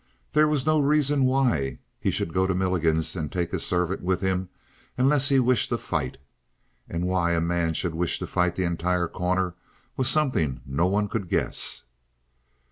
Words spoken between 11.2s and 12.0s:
guess.